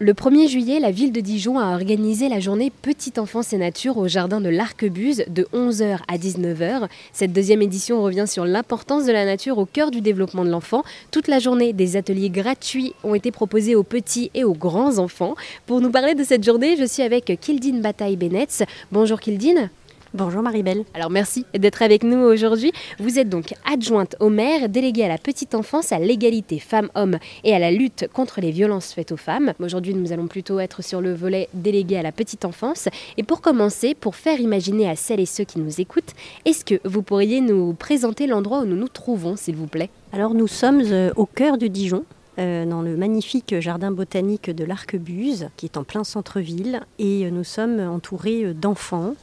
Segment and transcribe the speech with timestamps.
[0.00, 3.96] Le 1er juillet, la ville de Dijon a organisé la journée Petite enfance et nature
[3.96, 6.88] au jardin de l'Arquebuse de 11h à 19h.
[7.12, 10.82] Cette deuxième édition revient sur l'importance de la nature au cœur du développement de l'enfant.
[11.12, 15.36] Toute la journée, des ateliers gratuits ont été proposés aux petits et aux grands enfants.
[15.64, 18.64] Pour nous parler de cette journée, je suis avec Kildine Bataille-Benetz.
[18.90, 19.70] Bonjour Kildine.
[20.16, 20.84] Bonjour Maribel.
[20.94, 22.70] Alors merci d'être avec nous aujourd'hui.
[23.00, 27.52] Vous êtes donc adjointe au maire, déléguée à la petite enfance, à l'égalité femmes-hommes et
[27.52, 29.54] à la lutte contre les violences faites aux femmes.
[29.58, 32.88] Aujourd'hui, nous allons plutôt être sur le volet délégué à la petite enfance.
[33.16, 36.12] Et pour commencer, pour faire imaginer à celles et ceux qui nous écoutent,
[36.44, 39.90] est-ce que vous pourriez nous présenter l'endroit où nous nous trouvons, s'il vous plaît?
[40.12, 42.04] Alors nous sommes euh, au cœur de Dijon,
[42.38, 46.80] euh, dans le magnifique jardin botanique de l'Arquebuse, qui est en plein centre-ville.
[46.98, 49.14] Et euh, nous sommes entourés euh, d'enfants,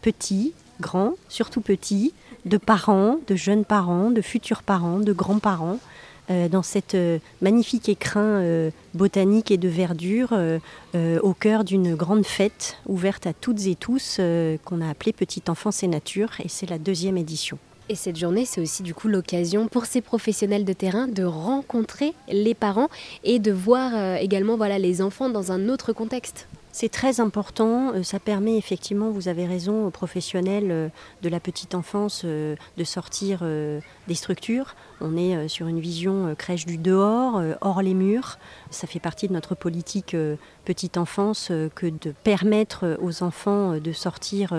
[0.00, 2.12] petits, grands, surtout petits,
[2.44, 5.78] de parents, de jeunes parents, de futurs parents, de grands-parents,
[6.50, 6.96] dans cette
[7.42, 10.34] magnifique écrin botanique et de verdure
[10.94, 14.20] au cœur d'une grande fête ouverte à toutes et tous
[14.64, 16.30] qu'on a appelée Petite Enfance et Nature.
[16.42, 17.58] Et c'est la deuxième édition.
[17.92, 22.14] Et cette journée, c'est aussi du coup l'occasion pour ces professionnels de terrain de rencontrer
[22.26, 22.88] les parents
[23.22, 26.48] et de voir euh, également voilà, les enfants dans un autre contexte.
[26.72, 30.88] C'est très important, euh, ça permet effectivement, vous avez raison, aux professionnels euh,
[31.20, 33.44] de la petite enfance de sortir
[34.08, 34.74] des structures.
[35.02, 38.38] On est sur une vision crèche du dehors, hors les murs.
[38.70, 40.16] Ça fait partie de notre politique
[40.64, 44.54] petite enfance que de permettre aux enfants de sortir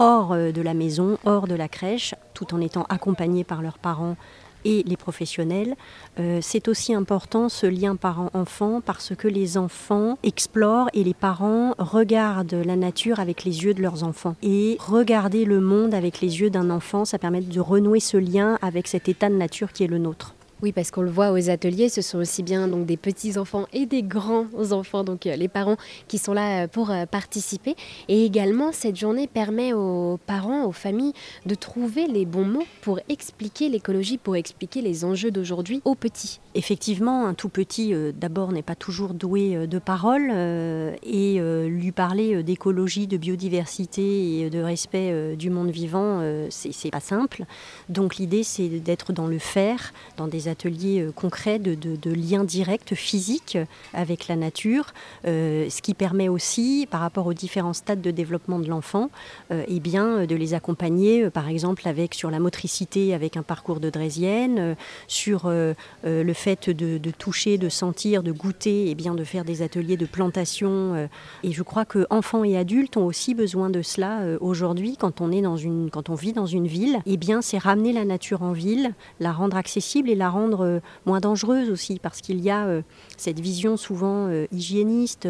[0.00, 3.78] hors euh, de la maison, hors de la crèche, tout en étant accompagnés par leurs
[3.78, 4.16] parents
[4.64, 5.74] et les professionnels.
[6.18, 11.74] Euh, c'est aussi important ce lien parent-enfant parce que les enfants explorent et les parents
[11.78, 14.36] regardent la nature avec les yeux de leurs enfants.
[14.42, 18.58] Et regarder le monde avec les yeux d'un enfant, ça permet de renouer ce lien
[18.62, 20.34] avec cet état de nature qui est le nôtre.
[20.62, 23.66] Oui, parce qu'on le voit aux ateliers, ce sont aussi bien donc des petits enfants
[23.72, 27.76] et des grands enfants, donc euh, les parents qui sont là euh, pour euh, participer.
[28.08, 31.14] Et également, cette journée permet aux parents, aux familles,
[31.46, 36.40] de trouver les bons mots pour expliquer l'écologie, pour expliquer les enjeux d'aujourd'hui aux petits.
[36.54, 43.06] Effectivement, un tout petit, d'abord, n'est pas toujours doué de parole, et lui parler d'écologie,
[43.06, 46.20] de biodiversité et de respect du monde vivant,
[46.50, 47.44] c'est pas simple.
[47.88, 52.94] Donc l'idée, c'est d'être dans le faire, dans des ateliers euh, concrets de, liens directs
[52.94, 53.56] physiques
[53.94, 54.86] avec la nature,
[55.26, 59.10] euh, ce qui permet aussi, par rapport aux différents stades de développement de l'enfant,
[59.52, 63.80] euh, eh bien, de les accompagner, par exemple, avec, sur la motricité, avec un parcours
[63.80, 69.44] de Drésienne, sur le fait de, toucher, de sentir, de goûter, eh bien, de faire
[69.44, 71.08] des ateliers de plantation.
[71.44, 75.30] et je crois que enfants et adultes ont aussi besoin de cela aujourd'hui, quand on
[75.30, 77.00] est dans une, quand on vit dans une ville.
[77.06, 80.80] eh bien, c'est ramener la nature en ville, la rendre accessible et la rendre euh,
[81.06, 82.82] moins dangereuse aussi, parce qu'il y a euh,
[83.16, 85.28] cette vision souvent euh, hygiéniste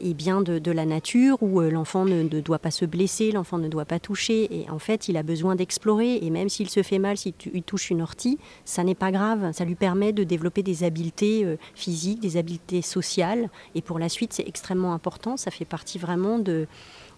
[0.00, 3.84] et bien de, la nature où l'enfant ne, doit pas se blesser, l'enfant ne doit
[3.84, 7.16] pas toucher, et en fait il a besoin d'explorer, et même s'il se fait mal,
[7.16, 7.32] s'il
[7.64, 12.20] touche une ortie, ça n'est pas grave, ça lui permet de développer des habiletés physiques,
[12.20, 16.66] des habiletés sociales, et pour la suite c'est extrêmement important, ça fait partie vraiment de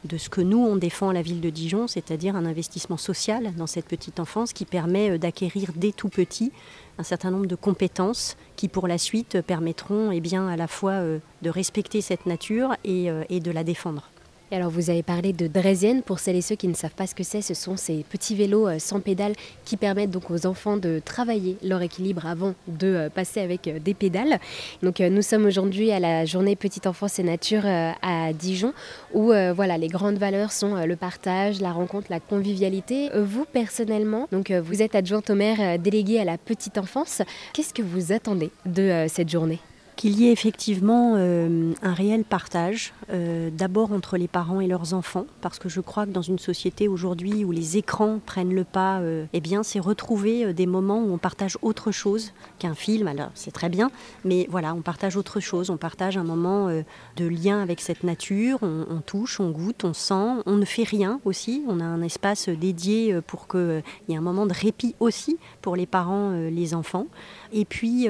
[0.06, 3.54] de ce que nous, on défend à la ville de Dijon, c'est-à-dire un investissement social
[3.56, 6.52] dans cette petite enfance qui permet euh, d'acquérir dès tout petit
[6.98, 11.18] un certain nombre de compétences qui, pour la suite, permettront eh à la fois euh,
[11.42, 14.10] de respecter cette nature et euh, de la défendre
[14.54, 17.14] alors vous avez parlé de Drésienne, pour celles et ceux qui ne savent pas ce
[17.14, 19.34] que c'est, ce sont ces petits vélos euh, sans pédales
[19.64, 23.80] qui permettent donc aux enfants de travailler leur équilibre avant de euh, passer avec euh,
[23.80, 24.38] des pédales.
[24.82, 28.72] Donc nous sommes aujourd'hui à la journée Petite Enfance et Nature à Dijon
[29.14, 33.10] où voilà, les grandes valeurs sont le partage, la rencontre, la convivialité.
[33.14, 37.82] Vous personnellement, donc vous êtes adjointe au maire déléguée à la petite enfance, qu'est-ce que
[37.82, 39.60] vous attendez de cette journée?
[39.96, 44.92] Qu'il y ait effectivement euh, un réel partage, euh, d'abord entre les parents et leurs
[44.92, 48.64] enfants, parce que je crois que dans une société aujourd'hui où les écrans prennent le
[48.64, 53.08] pas, euh, eh bien, c'est retrouver des moments où on partage autre chose qu'un film.
[53.08, 53.90] Alors, c'est très bien,
[54.24, 55.70] mais voilà, on partage autre chose.
[55.70, 56.68] On partage un moment
[57.16, 58.58] de lien avec cette nature.
[58.60, 60.42] On, on, touche, on goûte, on sent.
[60.44, 61.64] On ne fait rien aussi.
[61.68, 65.74] On a un espace dédié pour qu'il y ait un moment de répit aussi pour
[65.74, 67.06] les parents, les enfants.
[67.52, 68.08] Et puis,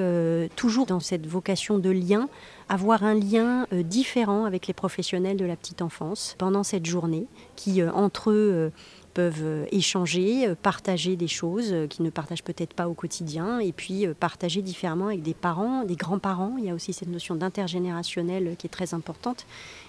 [0.57, 2.29] toujours dans cette vocation de lien,
[2.69, 7.27] avoir un lien euh, différent avec les professionnels de la petite enfance pendant cette journée,
[7.55, 8.71] qui euh, entre eux euh,
[9.15, 14.61] peuvent échanger, partager des choses qu'ils ne partagent peut-être pas au quotidien, et puis partager
[14.61, 16.57] différemment avec des parents, des grands-parents.
[16.59, 19.47] Il y a aussi cette notion d'intergénérationnel qui est très importante.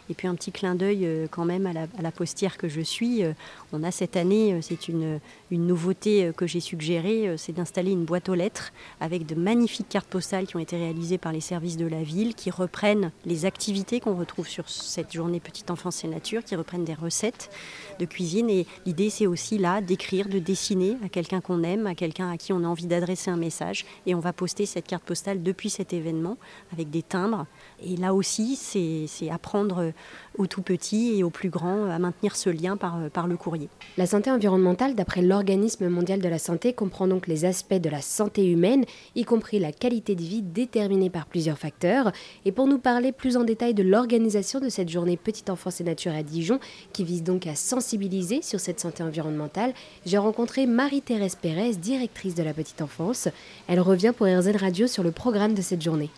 [0.10, 3.24] Et puis un petit clin d'œil euh, quand même à la, postière que je suis.
[3.24, 3.34] Euh,
[3.74, 5.20] on a cette année, euh, c'est une,
[5.52, 10.08] une nouveauté que j'ai suggérée, c'est d'installer une boîte aux lettres avec de magnifiques cartes
[10.08, 14.00] postales qui ont été réalisées par les services de la ville, qui reprennent les activités
[14.00, 17.50] qu'on retrouve sur cette journée Petite Enfance et Nature, qui reprennent des recettes
[18.00, 18.50] de cuisine.
[18.50, 22.38] Et l'idée, c'est aussi là d'écrire, de dessiner à quelqu'un qu'on aime, à quelqu'un à
[22.38, 23.86] qui on a envie d'adresser un message.
[24.06, 26.38] Et on va poster cette carte postale depuis cet événement
[26.72, 27.46] avec des timbres.
[27.84, 29.92] Et là aussi, c'est apprendre
[30.38, 33.70] aux tout petits et aux plus grands à maintenir ce lien par, par le courrier.
[33.98, 38.02] La santé environnementale, d'après l'Organisme mondial de la santé, comprend donc les aspects de la
[38.02, 38.86] santé humaine,
[39.16, 42.12] y compris la qualité de vie déterminée par plusieurs facteurs.
[42.46, 45.84] Et pour nous parler plus en détail de l'organisation de cette journée Petite Enfance et
[45.84, 46.60] Nature à Dijon,
[46.94, 49.74] qui vise donc à sensibiliser sur cette santé environnementale,
[50.06, 53.28] j'ai rencontré Marie-Thérèse Pérez, directrice de la Petite Enfance.
[53.68, 56.10] Elle revient pour RZ Radio sur le programme de cette journée.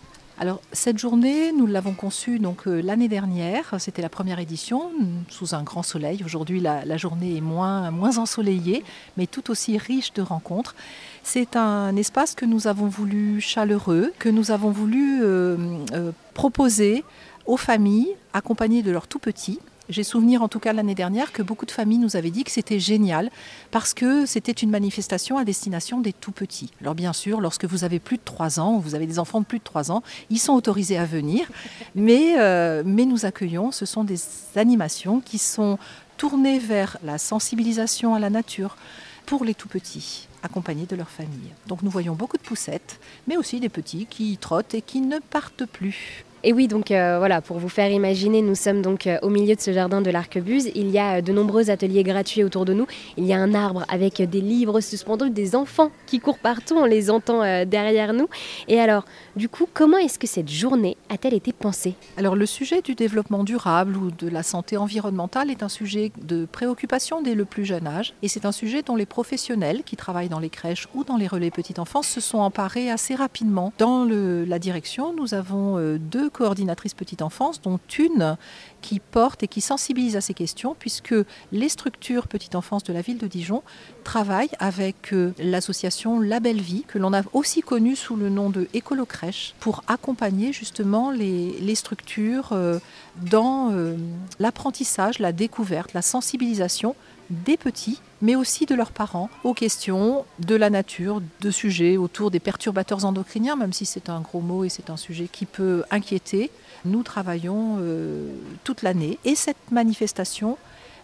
[0.41, 3.75] Alors cette journée, nous l'avons conçue donc euh, l'année dernière.
[3.77, 4.89] C'était la première édition
[5.27, 6.23] sous un grand soleil.
[6.23, 8.85] Aujourd'hui, la, journée est moins ensoleillée,
[9.17, 10.75] mais tout aussi riche de rencontres.
[11.23, 15.57] C'est un espace que nous avons voulu chaleureux, que nous avons voulu euh,
[15.91, 17.03] euh, proposer
[17.45, 19.59] aux familles accompagnées de leurs tout petits
[19.89, 22.51] j'ai souvenir, en tout cas l'année dernière, que beaucoup de familles nous avaient dit que
[22.51, 23.29] c'était génial
[23.71, 26.71] parce que c'était une manifestation à destination des tout petits.
[26.81, 29.45] Alors bien sûr, lorsque vous avez plus de 3 ans, vous avez des enfants de
[29.45, 31.47] plus de 3 ans, ils sont autorisés à venir,
[31.95, 34.19] mais, euh, mais nous accueillons, ce sont des
[34.55, 35.77] animations qui sont
[36.17, 38.77] tournées vers la sensibilisation à la nature
[39.25, 41.53] pour les tout petits accompagnés de leur famille.
[41.67, 45.19] Donc nous voyons beaucoup de poussettes, mais aussi des petits qui trottent et qui ne
[45.19, 46.25] partent plus.
[46.43, 49.55] Et oui, donc euh, voilà, pour vous faire imaginer, nous sommes donc euh, au milieu
[49.55, 50.69] de ce jardin de l'Arquebuse.
[50.73, 52.87] Il y a euh, de nombreux ateliers gratuits autour de nous.
[53.17, 56.85] Il y a un arbre avec des livres suspendus, des enfants qui courent partout, on
[56.85, 58.29] les entend derrière nous.
[58.69, 59.03] Et alors,
[59.35, 61.95] du coup, comment est-ce que cette journée a-t-elle été pensée?
[62.15, 66.45] Alors, le sujet du développement durable ou de la santé environnementale est un sujet de
[66.45, 68.13] préoccupation dès le plus jeune âge.
[68.21, 71.27] Et c'est un sujet dont les professionnels qui travaillent dans les crèches ou dans les
[71.27, 73.73] relais petite enfance se sont emparés assez rapidement.
[73.77, 78.37] Dans la direction, nous avons deux coordinatrices petite enfance, dont une
[78.81, 81.15] qui porte et qui sensibilise à ces questions, puisque
[81.51, 83.63] les structures petite enfance de la ville de Dijon
[84.03, 88.49] travaillent avec euh, l'association La Belle Vie, que l'on a aussi connue sous le nom
[88.49, 92.79] de Écolo Crèche, pour accompagner justement les, structures euh,
[93.21, 93.95] dans euh,
[94.39, 96.95] l'apprentissage, la découverte, la sensibilisation
[97.29, 102.31] des petits, mais aussi de leurs parents, aux questions de la nature, de sujets autour
[102.31, 105.83] des perturbateurs endocriniens, même si c'est un gros mot et c'est un sujet qui peut
[105.91, 106.51] inquiéter.
[106.85, 108.31] Nous travaillons euh,
[108.63, 110.57] toute l'année et cette manifestation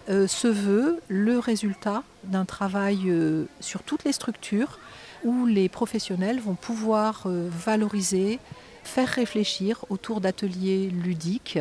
[0.10, 4.80] euh, se veut le résultat d'un travail euh, sur toutes les structures
[5.24, 8.38] où les professionnels vont pouvoir valoriser,
[8.83, 11.57] faire réfléchir autour d'ateliers ludiques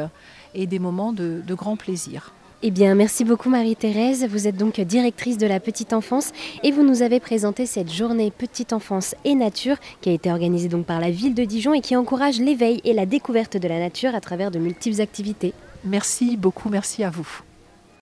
[0.52, 2.34] et des moments de grand plaisir.
[2.66, 4.26] Eh bien, merci beaucoup Marie-Thérèse.
[4.26, 6.32] Vous êtes donc directrice de la petite enfance
[6.62, 10.68] et vous nous avez présenté cette journée petite enfance et nature qui a été organisée
[10.68, 13.78] donc par la ville de Dijon et qui encourage l'éveil et la découverte de la
[13.78, 15.52] nature à travers de multiples activités.
[15.84, 17.42] Merci beaucoup, merci à vous.